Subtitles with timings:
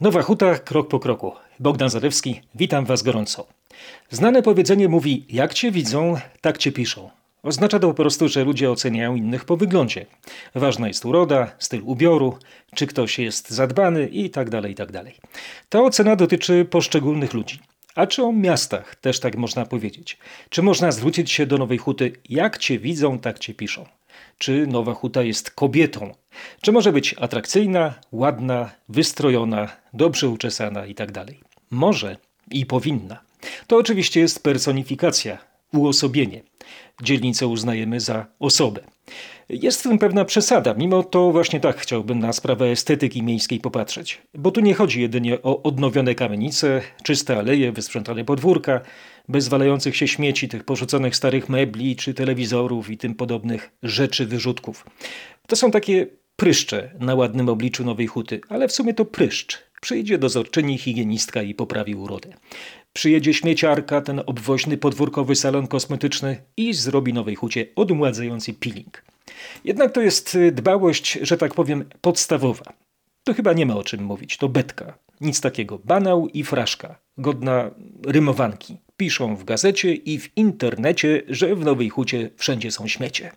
[0.00, 1.32] Nowa Huta, krok po kroku.
[1.58, 3.46] Bogdan Zarewski, witam Was gorąco.
[4.10, 7.10] Znane powiedzenie mówi, jak Cię widzą, tak Cię piszą.
[7.42, 10.06] Oznacza to po prostu, że ludzie oceniają innych po wyglądzie.
[10.54, 12.38] Ważna jest uroda, styl ubioru,
[12.74, 14.90] czy ktoś jest zadbany i tak dalej, i tak.
[15.68, 17.58] Ta ocena dotyczy poszczególnych ludzi.
[17.94, 20.18] A czy o miastach też tak można powiedzieć?
[20.48, 23.99] Czy można zwrócić się do Nowej Huty, jak Cię widzą, tak Cię piszą?
[24.40, 26.14] Czy Nowa Huta jest kobietą?
[26.60, 31.10] Czy może być atrakcyjna, ładna, wystrojona, dobrze uczesana i tak?
[31.70, 32.16] Może
[32.50, 33.20] i powinna.
[33.66, 35.38] To oczywiście jest personifikacja,
[35.72, 36.42] uosobienie.
[37.02, 38.80] Dzielnicę uznajemy za osobę.
[39.52, 44.22] Jest w tym pewna przesada, mimo to właśnie tak chciałbym na sprawę estetyki miejskiej popatrzeć.
[44.34, 48.80] Bo tu nie chodzi jedynie o odnowione kamienice, czyste aleje, wysprzątane podwórka,
[49.28, 54.86] bez walających się śmieci, tych porzuconych starych mebli czy telewizorów i tym podobnych rzeczy wyrzutków.
[55.46, 56.06] To są takie
[56.36, 59.58] pryszcze na ładnym obliczu Nowej Huty, ale w sumie to pryszcz.
[59.80, 62.32] Przyjdzie dozorczyni, higienistka i poprawi urodę.
[62.92, 69.04] Przyjedzie śmieciarka, ten obwoźny podwórkowy salon kosmetyczny i zrobi Nowej Hucie odmładzający peeling.
[69.64, 72.72] Jednak to jest dbałość, że tak powiem, podstawowa.
[73.24, 74.98] To chyba nie ma o czym mówić, to betka.
[75.20, 75.78] Nic takiego.
[75.84, 77.70] Banał i fraszka, godna
[78.06, 78.76] rymowanki.
[78.96, 83.32] Piszą w gazecie i w internecie, że w Nowej Hucie wszędzie są śmiecie.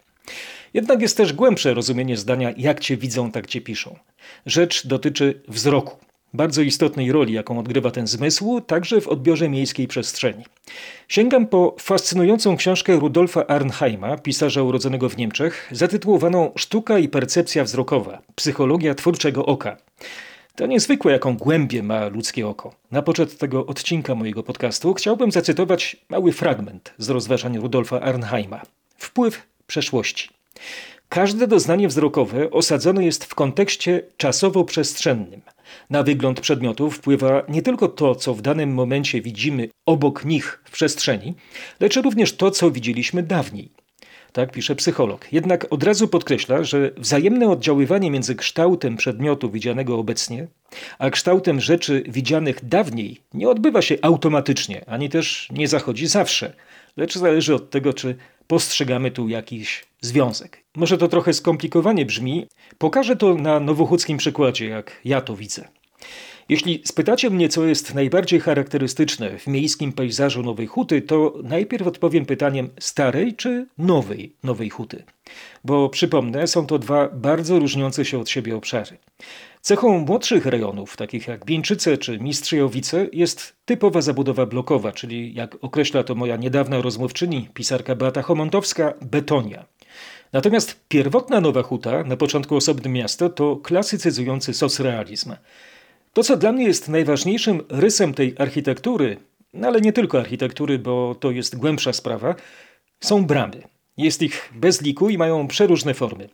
[0.74, 4.00] Jednak jest też głębsze rozumienie zdania jak cię widzą, tak cię piszą.
[4.46, 5.98] Rzecz dotyczy wzroku.
[6.36, 10.46] Bardzo istotnej roli, jaką odgrywa ten zmysł, także w odbiorze miejskiej przestrzeni.
[11.08, 18.22] Sięgam po fascynującą książkę Rudolfa Arnheima, pisarza urodzonego w Niemczech, zatytułowaną Sztuka i percepcja wzrokowa
[18.36, 19.78] psychologia twórczego oka.
[20.56, 22.76] To niezwykłe, jaką głębię ma ludzkie oko.
[22.92, 28.62] Na początek tego odcinka mojego podcastu chciałbym zacytować mały fragment z rozważań Rudolfa Arnheima.
[28.98, 30.30] Wpływ przeszłości.
[31.14, 35.42] Każde doznanie wzrokowe osadzone jest w kontekście czasowo-przestrzennym.
[35.90, 40.72] Na wygląd przedmiotów wpływa nie tylko to, co w danym momencie widzimy obok nich w
[40.72, 41.34] przestrzeni,
[41.80, 43.70] lecz również to, co widzieliśmy dawniej.
[44.32, 45.28] Tak pisze psycholog.
[45.32, 50.48] Jednak od razu podkreśla, że wzajemne oddziaływanie między kształtem przedmiotu widzianego obecnie,
[51.00, 56.54] a kształtem rzeczy widzianych dawniej nie odbywa się automatycznie, ani też nie zachodzi zawsze,
[56.98, 58.16] lecz zależy od tego, czy
[58.48, 60.64] postrzegamy tu jakiś związek.
[60.76, 65.68] Może to trochę skomplikowanie brzmi, pokażę to na nowochódzkim przykładzie, jak ja to widzę.
[66.50, 72.26] Jeśli spytacie mnie, co jest najbardziej charakterystyczne w miejskim pejzażu Nowej Huty, to najpierw odpowiem
[72.26, 75.04] pytaniem starej czy nowej Nowej Huty.
[75.64, 78.98] Bo przypomnę, są to dwa bardzo różniące się od siebie obszary.
[79.62, 86.04] Cechą młodszych rejonów, takich jak Bieńczyce czy Mistrzejowice, jest typowa zabudowa blokowa, czyli jak określa
[86.04, 89.66] to moja niedawna rozmówczyni, pisarka Beata Homontowska, betonia.
[90.34, 95.34] Natomiast pierwotna Nowa Huta, na początku osobne miasto, to klasycyzujący socrealizm.
[96.14, 99.18] To, co dla mnie jest najważniejszym rysem tej architektury,
[99.54, 102.36] no ale nie tylko architektury, bo to jest głębsza sprawa,
[103.00, 103.64] są bramy.
[103.98, 106.30] Jest ich bez liku i mają przeróżne formy.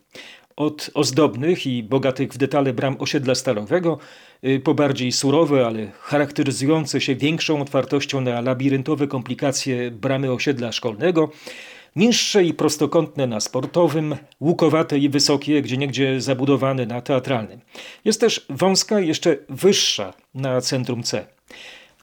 [0.55, 3.99] Od ozdobnych i bogatych w detale bram osiedla stalowego,
[4.43, 11.31] y, po bardziej surowe, ale charakteryzujące się większą otwartością na labiryntowe komplikacje bramy osiedla szkolnego,
[11.99, 17.59] niższe i prostokątne na sportowym, łukowate i wysokie, gdzie niegdzie zabudowane na teatralnym.
[18.05, 21.25] Jest też wąska, jeszcze wyższa na centrum C.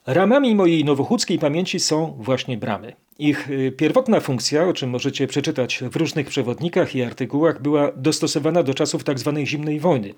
[0.07, 2.93] Ramami mojej nowochódzkiej pamięci są właśnie bramy.
[3.19, 8.63] Ich y, pierwotna funkcja, o czym możecie przeczytać w różnych przewodnikach i artykułach, była dostosowana
[8.63, 9.33] do czasów tzw.
[9.35, 10.13] Tak zimnej wojny,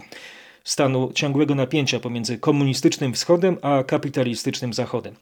[0.63, 5.15] stanu ciągłego napięcia pomiędzy komunistycznym wschodem a kapitalistycznym zachodem.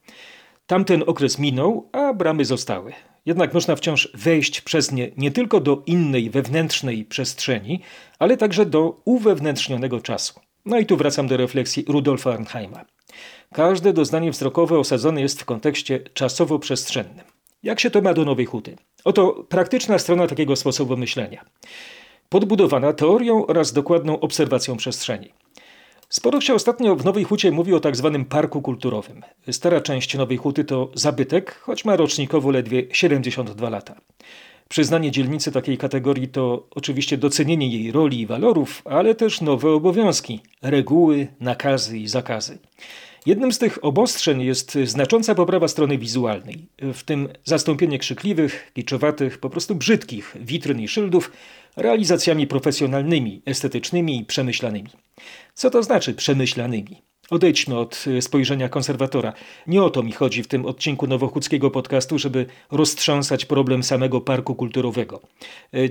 [0.67, 2.93] Tamten okres minął, a bramy zostały.
[3.25, 7.81] Jednak można wciąż wejść przez nie nie tylko do innej wewnętrznej przestrzeni,
[8.19, 10.39] ale także do uwewnętrznionego czasu.
[10.65, 12.85] No i tu wracam do refleksji Rudolfa Arnheima.
[13.53, 17.23] Każde doznanie wzrokowe osadzone jest w kontekście czasowo-przestrzennym.
[17.63, 18.75] Jak się to ma do Nowej Huty?
[19.03, 21.45] Oto praktyczna strona takiego sposobu myślenia.
[22.29, 25.29] Podbudowana teorią oraz dokładną obserwacją przestrzeni.
[26.09, 29.21] Sporo się ostatnio w Nowej Hucie mówi o tak zwanym parku kulturowym.
[29.51, 33.95] Stara część Nowej Huty to zabytek, choć ma rocznikowo ledwie 72 lata.
[34.69, 40.39] Przyznanie dzielnicy takiej kategorii to oczywiście docenienie jej roli i walorów, ale też nowe obowiązki,
[40.61, 42.57] reguły, nakazy i zakazy.
[43.27, 49.49] Jednym z tych obostrzeń jest znacząca poprawa strony wizualnej, w tym zastąpienie krzykliwych, kiczowatych, po
[49.49, 51.31] prostu brzydkich witryn i szyldów
[51.77, 54.89] realizacjami profesjonalnymi, estetycznymi i przemyślanymi.
[55.53, 57.01] Co to znaczy przemyślanymi?
[57.29, 59.33] Odejdźmy od spojrzenia konserwatora.
[59.67, 64.55] Nie o to mi chodzi w tym odcinku nowochódzkiego podcastu, żeby roztrząsać problem samego parku
[64.55, 65.21] kulturowego.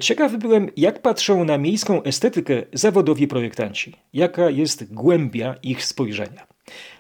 [0.01, 3.93] Ciekawy byłem, jak patrzą na miejską estetykę zawodowi projektanci.
[4.13, 6.56] Jaka jest głębia ich spojrzenia.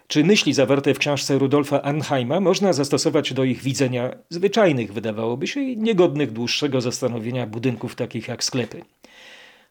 [0.07, 5.61] Czy myśli zawarte w książce Rudolfa Anheima można zastosować do ich widzenia zwyczajnych, wydawałoby się,
[5.61, 8.83] i niegodnych dłuższego zastanowienia budynków takich jak sklepy?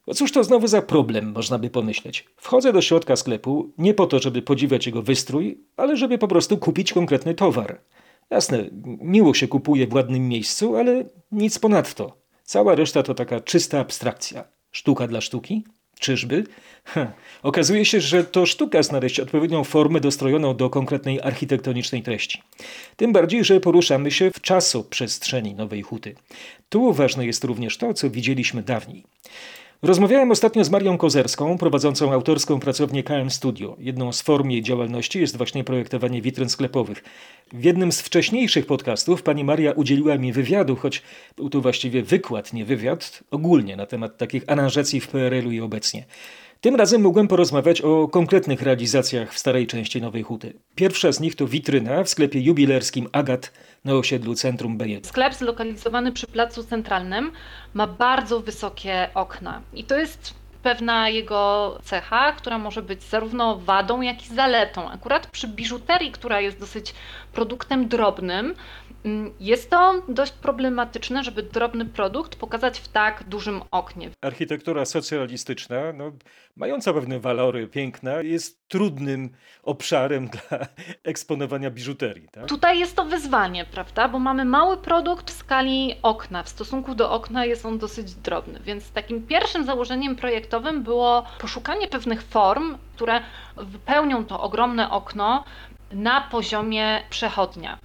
[0.07, 2.25] Bo cóż to znowu za problem, można by pomyśleć.
[2.37, 6.57] Wchodzę do środka sklepu nie po to, żeby podziwiać jego wystrój, ale żeby po prostu
[6.57, 7.81] kupić konkretny towar.
[8.29, 8.69] Jasne,
[9.01, 12.17] miło się kupuje w ładnym miejscu, ale nic ponadto.
[12.43, 14.43] Cała reszta to taka czysta abstrakcja.
[14.71, 15.63] Sztuka dla sztuki?
[16.05, 16.43] Czyżby?
[16.83, 17.11] Ha.
[17.43, 22.41] Okazuje się, że to sztuka znaleźć odpowiednią formę dostrojoną do konkretnej architektonicznej treści.
[22.95, 26.15] Tym bardziej, że poruszamy się w czasoprzestrzeni Nowej Huty.
[26.69, 29.03] Tu ważne jest również to, co widzieliśmy dawniej.
[29.81, 33.75] Rozmawiałem ostatnio z Marią Kozerską, prowadzącą autorską pracownię KM Studio.
[33.79, 37.03] Jedną z form jej działalności jest właśnie projektowanie witryn sklepowych.
[37.53, 41.01] W jednym z wcześniejszych podcastów pani Maria udzieliła mi wywiadu, choć
[41.37, 46.05] był to właściwie wykład, nie wywiad, ogólnie na temat takich aranżacji w PRL-u i obecnie.
[46.65, 50.53] Tym razem mogłem porozmawiać o konkretnych realizacjach w starej części Nowej Huty.
[50.75, 53.51] Pierwsza z nich to witryna w sklepie jubilerskim Agat
[53.83, 55.07] na osiedlu Centrum B1.
[55.07, 57.31] Sklep zlokalizowany przy Placu Centralnym
[57.73, 60.33] ma bardzo wysokie okna i to jest
[60.63, 64.89] pewna jego cecha, która może być zarówno wadą, jak i zaletą.
[64.89, 66.93] Akurat przy biżuterii, która jest dosyć
[67.33, 68.55] produktem drobnym,
[69.39, 74.09] jest to dość problematyczne, żeby drobny produkt pokazać w tak dużym oknie.
[74.21, 76.11] Architektura socjalistyczna, no,
[76.55, 79.29] mająca pewne walory, piękna, jest trudnym
[79.63, 80.59] obszarem dla
[81.03, 82.27] eksponowania biżuterii.
[82.31, 82.45] Tak?
[82.45, 84.07] Tutaj jest to wyzwanie, prawda?
[84.07, 86.43] Bo mamy mały produkt w skali okna.
[86.43, 88.59] W stosunku do okna jest on dosyć drobny.
[88.59, 93.21] Więc takim pierwszym założeniem projektowym było poszukanie pewnych form, które
[93.57, 95.43] wypełnią to ogromne okno
[95.91, 97.79] na poziomie przechodnia.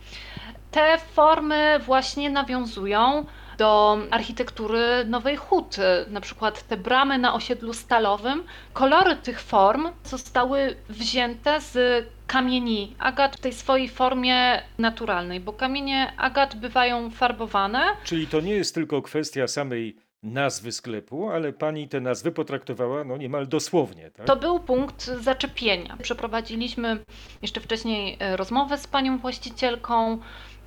[0.70, 3.24] Te formy właśnie nawiązują
[3.58, 8.44] do architektury Nowej Huty, na przykład te bramy na osiedlu stalowym.
[8.72, 16.12] Kolory tych form zostały wzięte z kamieni agat w tej swojej formie naturalnej, bo kamienie
[16.16, 17.82] agat bywają farbowane.
[18.04, 23.16] Czyli to nie jest tylko kwestia samej nazwy sklepu, ale pani te nazwy potraktowała no
[23.16, 24.10] niemal dosłownie.
[24.10, 24.26] Tak?
[24.26, 25.96] To był punkt zaczepienia.
[26.02, 26.98] Przeprowadziliśmy
[27.42, 30.18] jeszcze wcześniej e, rozmowę z panią właścicielką.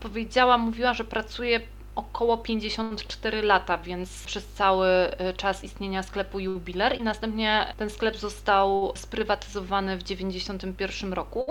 [0.03, 1.59] Powiedziała, mówiła, że pracuje
[1.95, 8.17] około 54 lata, więc przez cały y, czas istnienia sklepu Jubiler i następnie ten sklep
[8.17, 11.45] został sprywatyzowany w 91 roku.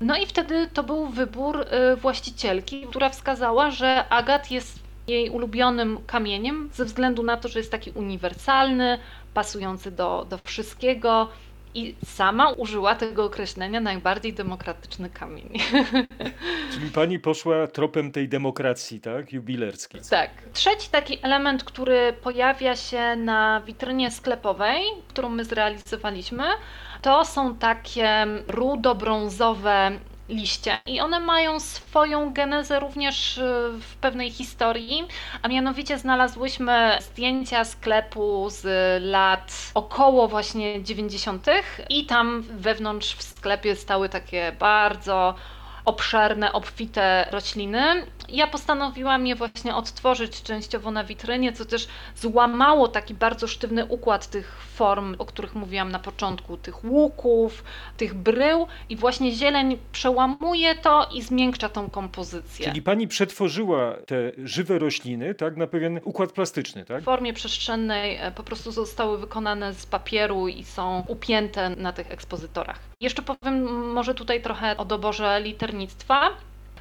[0.00, 5.98] No i wtedy to był wybór y, właścicielki, która wskazała, że agat jest jej ulubionym
[6.06, 8.98] kamieniem ze względu na to, że jest taki uniwersalny,
[9.34, 11.28] pasujący do, do wszystkiego,
[11.76, 15.48] i sama użyła tego określenia najbardziej demokratyczny kamień.
[16.72, 19.32] Czyli pani poszła tropem tej demokracji, tak?
[19.32, 20.00] Jubilerskiej.
[20.10, 20.30] Tak.
[20.52, 26.44] Trzeci taki element, który pojawia się na witrynie sklepowej, którą my zrealizowaliśmy,
[27.02, 33.42] to są takie rudo-brązowe liście i one mają swoją genezę również y,
[33.80, 35.08] w pewnej historii,
[35.42, 38.64] a mianowicie znalazłyśmy zdjęcia sklepu z
[39.02, 41.46] lat około właśnie 90.
[41.88, 45.34] i tam wewnątrz w sklepie stały takie bardzo
[45.86, 48.06] obszerne, obfite rośliny.
[48.28, 54.26] Ja postanowiłam je właśnie odtworzyć częściowo na witrynie, co też złamało taki bardzo sztywny układ
[54.26, 57.64] tych form, o których mówiłam na początku, tych łuków,
[57.96, 62.66] tych brył i właśnie zieleń przełamuje to i zmiękcza tą kompozycję.
[62.66, 67.02] Czyli pani przetworzyła te żywe rośliny tak, na pewien układ plastyczny, tak?
[67.02, 72.10] W formie przestrzennej e, po prostu zostały wykonane z papieru i są upięte na tych
[72.10, 72.78] ekspozytorach.
[73.00, 75.40] Jeszcze powiem może tutaj trochę o doborze
[75.76, 76.30] liternictwa.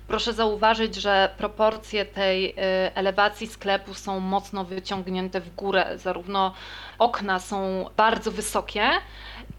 [0.08, 2.56] Proszę zauważyć, że proporcje tej y,
[2.96, 5.86] elewacji sklepu są mocno wyciągnięte w górę.
[5.96, 6.54] Zarówno
[7.00, 8.90] okna są bardzo wysokie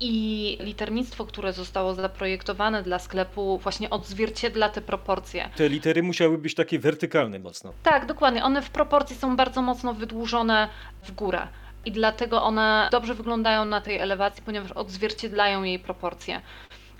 [0.00, 5.48] i liternictwo, które zostało zaprojektowane dla sklepu, właśnie odzwierciedla te proporcje.
[5.56, 7.72] Te litery musiały być takie wertykalne mocno.
[7.82, 8.44] Tak, dokładnie.
[8.44, 10.68] One w proporcji są bardzo mocno wydłużone
[11.02, 11.48] w górę
[11.84, 16.40] i dlatego one dobrze wyglądają na tej elewacji, ponieważ odzwierciedlają jej proporcje.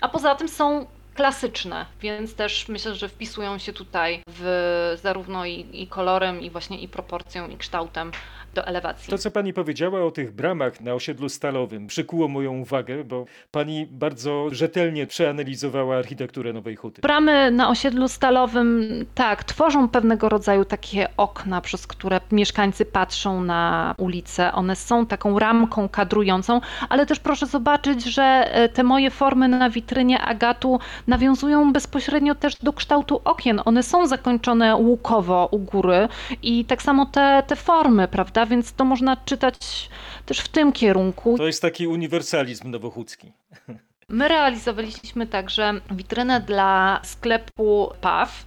[0.01, 0.85] A poza tym są
[1.17, 6.79] klasyczne, więc też myślę, że wpisują się tutaj w zarówno i, i kolorem, i właśnie
[6.79, 8.11] i proporcją, i kształtem
[8.57, 9.11] do elewacji.
[9.11, 13.87] To, co pani powiedziała o tych bramach na osiedlu stalowym, przykuło moją uwagę, bo pani
[13.91, 17.01] bardzo rzetelnie przeanalizowała architekturę Nowej Huty.
[17.01, 23.95] Bramy na osiedlu stalowym, tak, tworzą pewnego rodzaju takie okna, przez które mieszkańcy patrzą na
[23.97, 24.51] ulicę.
[24.53, 29.69] One są taką ramką kadrującą, ale też proszę zobaczyć, że e, te moje formy na
[29.69, 33.61] witrynie agatu nawiązują bezpośrednio też do kształtu okien.
[33.65, 36.07] One są zakończone łukowo u góry
[36.43, 38.46] i tak samo te, te formy, prawda?
[38.47, 39.89] Więc to można czytać
[40.25, 41.37] też w tym kierunku.
[41.37, 43.31] To jest taki uniwersalizm nowochódzki.
[44.11, 48.45] My realizowaliśmy także witrynę dla sklepu PAW.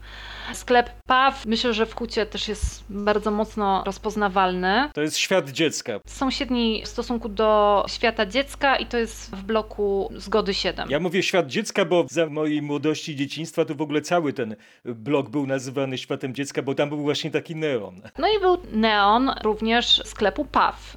[0.53, 4.91] Sklep PAW myślę, że w Hucie też jest bardzo mocno rozpoznawalny.
[4.95, 6.01] To jest świat dziecka.
[6.07, 10.91] Sąsiedni w stosunku do świata dziecka i to jest w bloku Zgody 7.
[10.91, 15.31] Ja mówię świat dziecka, bo za mojej młodości, dzieciństwa to w ogóle cały ten blok
[15.31, 18.01] był nazywany światem dziecka, bo tam był właśnie taki neon.
[18.19, 20.97] No i był neon również sklepu PAW.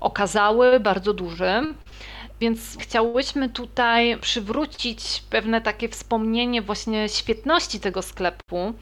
[0.00, 1.74] Okazały, bardzo duży.
[2.42, 8.74] Więc chciałyśmy tutaj przywrócić pewne takie wspomnienie właśnie świetności tego sklepu.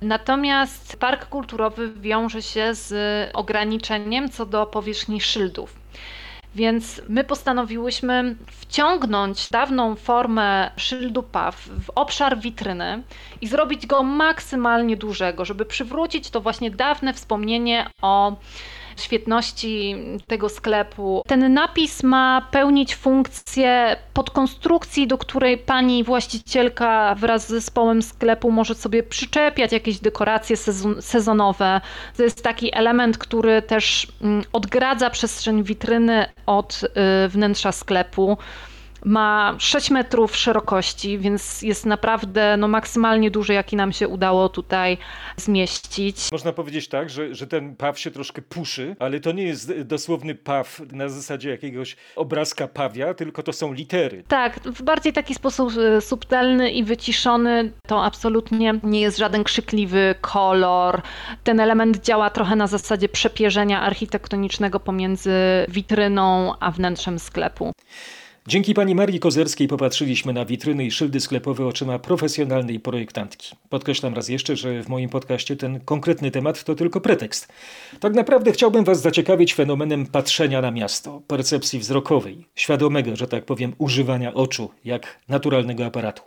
[0.00, 5.76] Natomiast park kulturowy wiąże się z ograniczeniem co do powierzchni szyldów.
[6.54, 13.02] Więc my postanowiłyśmy wciągnąć dawną formę szyldu PAW w obszar witryny
[13.40, 18.36] i zrobić go maksymalnie dużego, żeby przywrócić to właśnie dawne wspomnienie o
[19.00, 19.96] świetności
[20.26, 21.22] tego sklepu.
[21.26, 28.74] Ten napis ma pełnić funkcję podkonstrukcji, do której pani właścicielka wraz z zespołem sklepu może
[28.74, 31.80] sobie przyczepiać jakieś dekoracje sezon sezonowe.
[32.16, 36.80] To jest taki element, który też mm, odgradza przestrzeń witryny od
[37.24, 38.38] y, wnętrza sklepu
[39.04, 44.98] ma 6 metrów szerokości, więc jest naprawdę no, maksymalnie duży, jaki nam się udało tutaj
[45.36, 46.32] zmieścić.
[46.32, 50.34] Można powiedzieć tak, że, że ten paw się troszkę puszy, ale to nie jest dosłowny
[50.34, 54.22] paw na zasadzie jakiegoś obrazka pawia, tylko to są litery.
[54.28, 57.72] Tak, w bardziej taki sposób e, subtelny i wyciszony.
[57.86, 61.02] To absolutnie nie jest żaden krzykliwy kolor.
[61.44, 65.32] Ten element działa trochę na zasadzie przepierzenia architektonicznego pomiędzy
[65.68, 67.72] witryną a wnętrzem sklepu.
[68.48, 73.56] Dzięki pani Marii Kozerskiej popatrzyliśmy na witryny i szyldy sklepowe oczyma profesjonalnej projektantki.
[73.68, 77.48] Podkreślam raz jeszcze, że w moim podcaście ten konkretny temat to tylko pretekst.
[78.00, 83.72] Tak naprawdę chciałbym was zaciekawić fenomenem patrzenia na miasto, percepcji wzrokowej, świadomego, że tak powiem,
[83.78, 86.22] używania oczu jak naturalnego aparatu.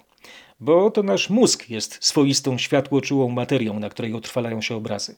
[0.60, 5.16] Bo to nasz mózg jest swoistą światłoczułą materią, na której utrwalają się obrazy.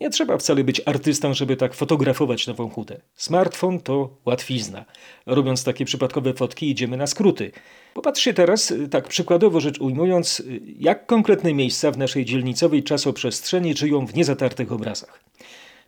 [0.00, 3.00] Nie trzeba wcale być artystą, żeby tak fotografować nową hutę.
[3.14, 4.84] Smartfon to łatwizna.
[5.26, 7.52] Robiąc takie przypadkowe fotki, idziemy na skróty.
[7.94, 10.42] Popatrzcie teraz, tak przykładowo rzecz ujmując,
[10.78, 15.20] jak konkretne miejsca w naszej dzielnicowej czasoprzestrzeni żyją w niezatartych obrazach.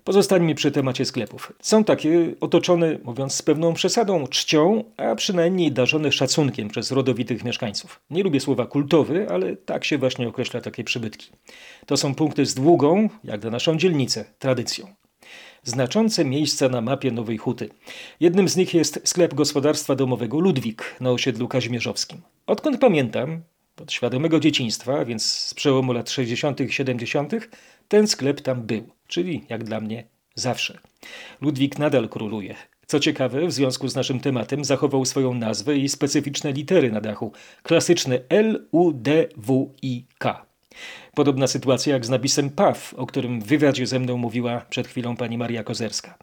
[0.07, 1.53] Pozostańmy przy temacie sklepów.
[1.61, 8.01] Są takie otoczone, mówiąc z pewną przesadą, czcią, a przynajmniej darzone szacunkiem przez rodowitych mieszkańców.
[8.11, 11.31] Nie lubię słowa kultowy, ale tak się właśnie określa takie przybytki.
[11.87, 14.87] To są punkty z długą, jak na naszą dzielnicę, tradycją.
[15.63, 17.69] Znaczące miejsca na mapie Nowej Huty.
[18.21, 22.21] Jednym z nich jest sklep gospodarstwa domowego Ludwik na osiedlu kazimierzowskim.
[22.47, 23.43] Odkąd pamiętam,
[23.83, 26.61] od świadomego dzieciństwa, więc z przełomu lat 60.
[26.61, 27.33] i 70.,
[27.89, 30.79] ten sklep tam był, czyli jak dla mnie zawsze.
[31.41, 32.55] Ludwik nadal króluje.
[32.87, 37.33] Co ciekawe, w związku z naszym tematem zachował swoją nazwę i specyficzne litery na dachu.
[37.63, 40.46] Klasyczne L, U, D, W, I, K.
[41.17, 45.17] Podobna sytuacja jak z napisem PAW, o którym w wywiadzie ze mną mówiła przed chwilą
[45.17, 46.19] pani Maria Kozerska.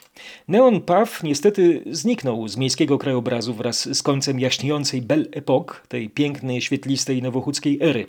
[0.48, 6.62] Neon PAW niestety zniknął z miejskiego krajobrazu wraz z końcem jaśniejącej Belle Époque, tej pięknej,
[6.62, 8.08] świetlistej nowochódzkiej ery.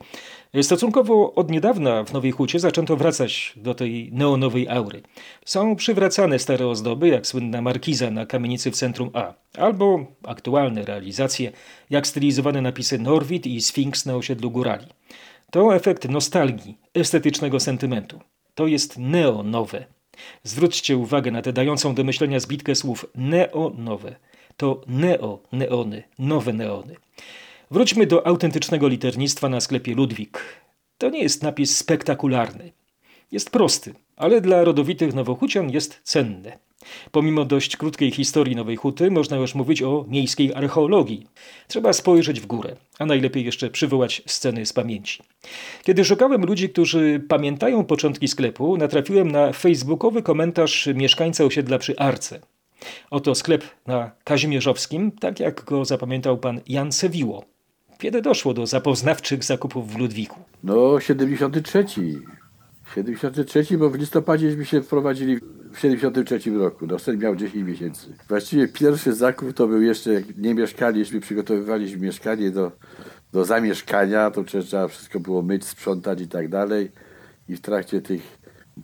[0.63, 5.03] Stosunkowo od niedawna w Nowej Hucie zaczęto wracać do tej neonowej aury.
[5.45, 11.53] Są przywracane stare ozdoby, jak słynna markiza na kamienicy w centrum A, albo aktualne realizacje,
[11.91, 14.87] jak stylizowane napisy Norwid i Sphinx na osiedlu Górali.
[15.55, 18.21] To efekt nostalgii, estetycznego sentymentu.
[18.55, 19.85] To jest neonowe.
[20.43, 24.17] Zwróćcie uwagę na tę dającą do myślenia zbitkę słów neonowe.
[24.57, 26.97] To neo-neony, nowe neony.
[27.71, 30.39] Wróćmy do autentycznego liternictwa na sklepie Ludwik.
[30.99, 32.73] To nie jest napis spektakularny.
[33.33, 36.53] Jest prosty, ale dla rodowitych Nowochucian jest cenny.
[37.11, 41.27] Pomimo dość krótkiej historii Nowej Huty, można już mówić o miejskiej archeologii.
[41.69, 45.23] Trzeba spojrzeć w górę, a najlepiej jeszcze przywołać sceny z pamięci.
[45.83, 52.41] Kiedy szukałem ludzi, którzy pamiętają początki sklepu, natrafiłem na facebookowy komentarz mieszkańca osiedla przy Arce.
[53.11, 57.45] Oto sklep na Kazimierzowskim, tak jak go zapamiętał pan Jan Sewiło.
[57.99, 60.41] Kiedy doszło do zapoznawczych zakupów w Ludwiku?
[60.65, 61.85] No, 73.
[62.95, 65.41] 73, bo w listopadzie się wprowadzili
[65.73, 66.87] w 73 roku.
[66.87, 68.07] No, sen miał 10 miesięcy.
[68.29, 72.73] Właściwie pierwszy zakup to był jeszcze, jak nie mieszkaliśmy, przygotowywaliśmy mieszkanie do,
[73.33, 76.93] do zamieszkania, to trzeba wszystko było myć, sprzątać i tak dalej.
[77.49, 78.39] I w trakcie tych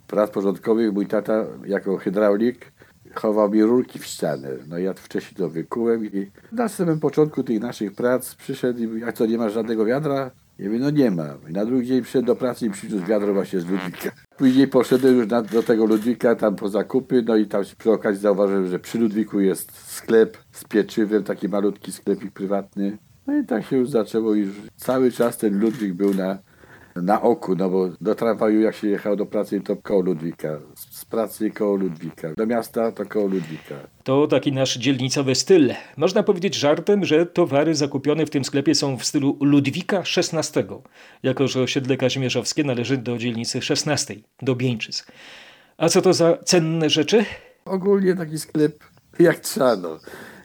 [0.07, 2.71] prac porządkowych mój tata jako hydraulik
[3.15, 4.49] chował mi rurki w ścianę.
[4.67, 9.01] No ja wcześniej to wykułem i na samym początku tych naszych prac przyszedł i mówi,
[9.01, 10.31] jak to nie ma żadnego wiadra?
[10.59, 11.37] Ja mówię, no nie ma.
[11.49, 14.11] I na drugi dzień przyszedł do pracy i przyniósł wiadro właśnie z Ludwika.
[14.37, 18.21] Później poszedłem już na, do tego Ludwika tam po zakupy, no i tam przy okazji
[18.21, 22.97] zauważyłem, że przy Ludwiku jest sklep z pieczywem, taki malutki sklepik prywatny.
[23.27, 26.37] No i tak się już zaczęło, już cały czas ten Ludwik był na,
[26.95, 31.05] na oku, no bo do tramwaju jak się jechał do pracy, to koło Ludwika, z
[31.05, 33.75] pracy koło Ludwika, do miasta to koło Ludwika.
[34.03, 35.73] To taki nasz dzielnicowy styl.
[35.97, 40.63] Można powiedzieć żartem, że towary zakupione w tym sklepie są w stylu Ludwika XVI,
[41.23, 45.05] jako że osiedle Kazimierzowskie należy do dzielnicy XVI, do Bieńczyc.
[45.77, 47.25] A co to za cenne rzeczy?
[47.65, 48.83] Ogólnie taki sklep
[49.19, 49.99] jak trzeba, no.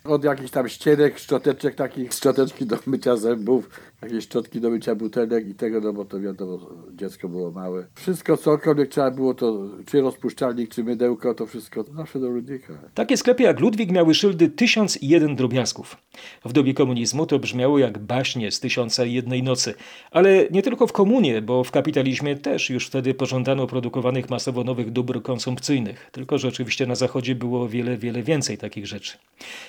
[0.05, 3.71] Od jakichś tam ścierek, szczoteczek takich, szczoteczki do mycia zębów,
[4.03, 6.59] jakieś szczotki do mycia butelek i tego, no bo to wiadomo,
[6.95, 7.87] dziecko było małe.
[7.95, 12.75] Wszystko, cokolwiek trzeba było, to czy rozpuszczalnik, czy mydełko, to wszystko zawsze do Ludwika.
[12.95, 15.97] Takie sklepy jak Ludwik miały szyldy 1001 drobiazgów.
[16.45, 19.75] W dobie komunizmu to brzmiało jak baśnie z tysiąca jednej nocy.
[20.11, 24.91] Ale nie tylko w komunie, bo w kapitalizmie też już wtedy pożądano produkowanych masowo nowych
[24.93, 26.11] dóbr konsumpcyjnych.
[26.13, 29.19] Tylko, że oczywiście na zachodzie było wiele, wiele więcej takich rzeczy.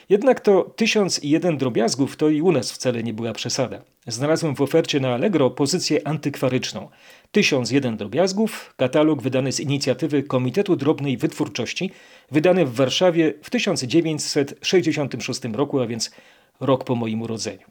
[0.10, 3.82] Jednak to 1001 drobiazgów to i u nas wcale nie była przesada.
[4.08, 6.90] Znalazłem w ofercie na Allegro pozycję antykwaryczną.
[7.32, 11.92] 1001 drobiazgów, katalog wydany z inicjatywy Komitetu Drobnej Wytwórczości,
[12.32, 16.12] wydany w Warszawie w 1966 roku, a więc
[16.60, 17.68] rok po moim urodzeniu.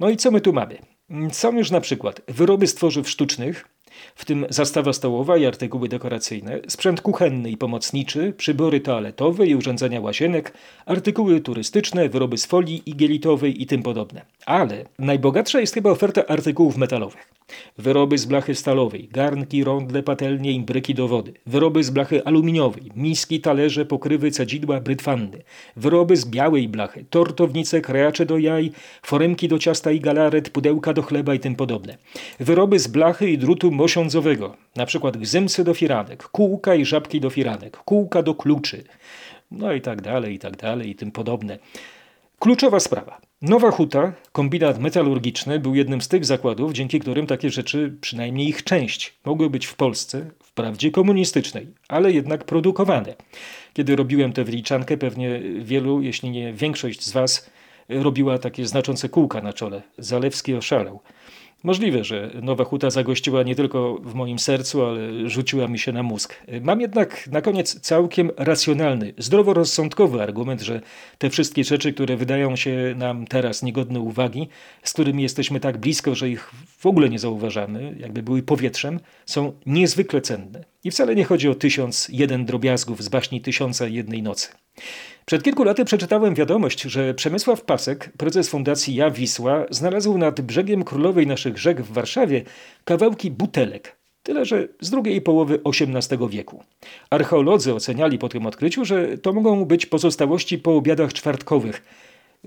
[0.00, 0.78] No i co my tu mamy?
[1.32, 3.68] Są już na przykład wyroby z tworzyw sztucznych,
[4.14, 10.00] w tym zastawa stołowa i artykuły dekoracyjne, sprzęt kuchenny i pomocniczy, przybory toaletowe i urządzenia
[10.00, 10.52] łazienek,
[10.86, 14.22] artykuły turystyczne, wyroby z folii igielitowej i tym podobne.
[14.46, 17.40] Ale najbogatsza jest chyba oferta artykułów metalowych.
[17.78, 21.32] Wyroby z blachy stalowej, garnki, rondle, patelnie, imbryki do wody.
[21.46, 25.42] Wyroby z blachy aluminiowej, miski, talerze, pokrywy, cedzidła, brytwanny.
[25.76, 31.02] Wyroby z białej blachy, tortownice, kreacze do jaj, foremki do ciasta i galaret, pudełka do
[31.02, 31.98] chleba i tym podobne.
[32.40, 37.30] Wyroby z blachy i drutu mosiądzowego, na przykład gzymsy do firanek, kółka i żabki do
[37.30, 38.84] firanek, kółka do kluczy.
[39.50, 41.58] No i tak dalej, i tak dalej, i tym podobne.
[42.38, 43.20] Kluczowa sprawa.
[43.42, 48.64] Nowa Huta, kombinat metalurgiczny, był jednym z tych zakładów, dzięki którym takie rzeczy, przynajmniej ich
[48.64, 53.14] część, mogły być w Polsce, wprawdzie komunistycznej, ale jednak produkowane.
[53.72, 57.50] Kiedy robiłem tę wyliczankę, pewnie wielu, jeśli nie większość z Was,
[57.88, 59.82] robiła takie znaczące kółka na czole.
[59.98, 61.00] Zalewski oszalał.
[61.62, 66.02] Możliwe, że Nowa Huta zagościła nie tylko w moim sercu, ale rzuciła mi się na
[66.02, 66.42] mózg.
[66.62, 70.80] Mam jednak na koniec całkiem racjonalny, zdroworozsądkowy argument, że
[71.18, 74.48] te wszystkie rzeczy, które wydają się nam teraz niegodne uwagi,
[74.82, 79.52] z którymi jesteśmy tak blisko, że ich w ogóle nie zauważamy, jakby były powietrzem, są
[79.66, 80.64] niezwykle cenne.
[80.84, 84.48] I wcale nie chodzi o tysiąc jeden drobiazgów z baśni Tysiąca i jednej nocy.
[85.30, 90.84] Przed kilku laty przeczytałem wiadomość, że Przemysław Pasek, prezes Fundacji Ja Wisła, znalazł nad brzegiem
[90.84, 92.42] królowej naszych rzek w Warszawie
[92.84, 93.96] kawałki butelek.
[94.22, 96.62] Tyle, że z drugiej połowy XVIII wieku.
[97.10, 101.82] Archeolodzy oceniali po tym odkryciu, że to mogą być pozostałości po obiadach czwartkowych,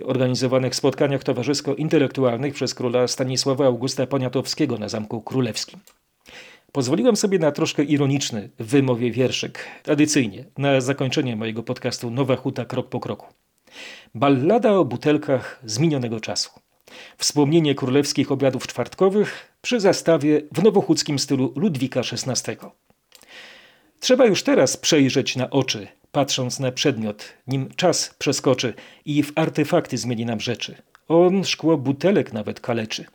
[0.04, 5.80] organizowanych spotkaniach towarzysko-intelektualnych przez króla Stanisława Augusta Poniatowskiego na Zamku Królewskim.
[6.74, 12.90] Pozwoliłem sobie na troszkę ironiczny wymowie wierszyk, tradycyjnie, na zakończenie mojego podcastu Nowa Huta Krok
[12.90, 13.26] po Kroku.
[14.16, 16.50] Ballada o butelkach z minionego czasu.
[17.18, 22.58] Wspomnienie królewskich obiadów czwartkowych przy zastawie w nowochódzkim stylu Ludwika XVI.
[24.00, 28.74] Trzeba już teraz przejrzeć na oczy, patrząc na przedmiot, nim czas przeskoczy
[29.06, 30.76] i w artefakty zmieni nam rzeczy.
[31.08, 33.06] On szkło butelek nawet kaleczy.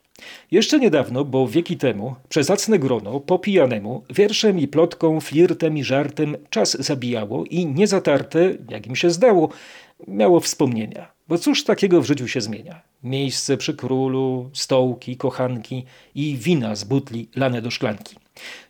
[0.50, 6.37] Jeszcze niedawno, bo wieki temu, przezacne grono po pijanemu wierszem i plotką, flirtem i żartem
[6.50, 9.48] czas zabijało i niezatarte, jak im się zdało,
[10.09, 11.12] miało wspomnienia.
[11.28, 12.81] Bo cóż takiego w życiu się zmienia?
[13.02, 18.16] Miejsce przy królu, stołki, kochanki i wina z butli lane do szklanki.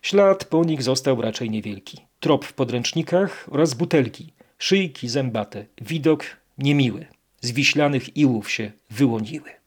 [0.01, 1.97] Ślad po nich został raczej niewielki.
[2.19, 6.25] Trop w podręcznikach oraz butelki, szyjki zębate, widok
[6.57, 7.05] niemiły.
[7.41, 9.58] Z wiślanych iłów się wyłoniły.